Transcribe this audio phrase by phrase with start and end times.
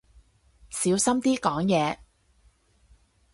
[0.71, 1.99] 小心啲講嘢